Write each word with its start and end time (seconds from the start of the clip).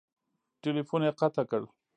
ټیلیفون 0.61 1.01
یې 1.07 1.11
قطع 1.19 1.43
کړ! 1.49 1.61